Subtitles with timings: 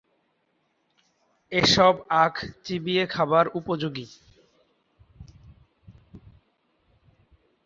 [1.51, 4.07] এসব আখ চিবিয়ে খাবার উপযোগী।